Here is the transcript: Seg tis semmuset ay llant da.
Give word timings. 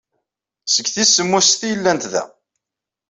Seg 0.73 0.87
tis 0.93 1.09
semmuset 1.15 1.61
ay 1.67 1.75
llant 1.77 2.05
da. 2.13 2.23